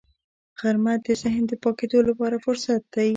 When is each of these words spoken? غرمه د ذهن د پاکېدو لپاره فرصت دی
غرمه 0.59 0.93
د 1.05 1.07
ذهن 1.21 1.43
د 1.47 1.53
پاکېدو 1.63 1.99
لپاره 2.09 2.35
فرصت 2.45 2.81
دی 2.93 3.09